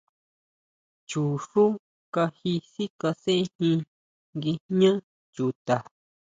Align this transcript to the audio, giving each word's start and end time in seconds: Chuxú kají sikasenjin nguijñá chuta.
Chuxú 1.09 1.63
kají 2.13 2.53
sikasenjin 2.71 3.79
nguijñá 4.35 4.91
chuta. 5.33 5.75